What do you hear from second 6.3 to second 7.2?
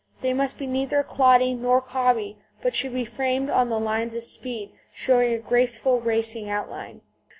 outline.